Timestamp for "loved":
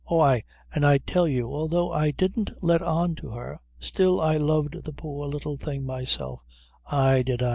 4.35-4.83